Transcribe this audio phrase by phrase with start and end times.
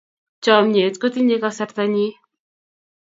[0.43, 2.07] Chomnyet kotinyei kasartanyi.